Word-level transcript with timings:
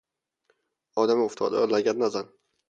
آدم 0.95 1.19
افتاده 1.21 1.57
را 1.59 1.65
لگد 1.65 1.97
نزن! 1.97 2.29